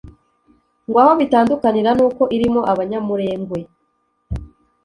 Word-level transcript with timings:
ngo 0.87 0.97
aho 1.03 1.11
bitandukanira 1.19 1.91
ni 1.97 2.03
uko 2.07 2.23
irimo 2.35 2.61
abanyamurengwe 2.71 3.59